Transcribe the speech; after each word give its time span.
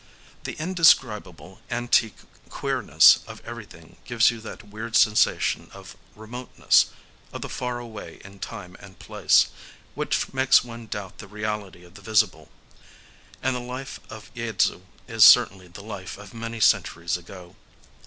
The 0.45 0.53
indescribable 0.59 1.61
antique 1.69 2.17
queerness 2.49 3.19
of 3.27 3.39
everything 3.45 3.97
gives 4.03 4.31
you 4.31 4.39
that 4.41 4.67
weird 4.69 4.95
sensation 4.95 5.69
of 5.75 5.95
remoteness,—of 6.15 7.39
the 7.39 7.47
far 7.47 7.77
away 7.77 8.19
in 8.25 8.39
time 8.39 8.75
and 8.79 8.97
place,—which 8.97 10.33
makes 10.33 10.63
one 10.63 10.87
doubt 10.87 11.19
the 11.19 11.27
reality 11.27 11.83
of 11.83 11.93
the 11.93 12.01
visible. 12.01 12.49
And 13.43 13.55
the 13.55 13.59
life 13.59 13.99
of 14.09 14.31
Yaidzu 14.33 14.81
is 15.07 15.23
certainly 15.23 15.67
the 15.67 15.83
life 15.83 16.17
of 16.17 16.33
many 16.33 16.59
centuries 16.59 17.15
ago. 17.15 17.55